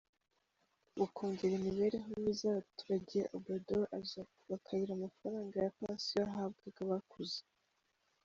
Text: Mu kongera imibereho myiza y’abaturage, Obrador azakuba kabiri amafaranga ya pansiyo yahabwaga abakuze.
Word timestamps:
Mu 0.97 1.05
kongera 1.15 1.53
imibereho 1.59 2.07
myiza 2.19 2.43
y’abaturage, 2.47 3.17
Obrador 3.35 3.85
azakuba 3.99 4.55
kabiri 4.67 4.91
amafaranga 4.93 5.55
ya 5.65 5.73
pansiyo 5.77 6.17
yahabwaga 6.23 6.79
abakuze. 6.87 7.39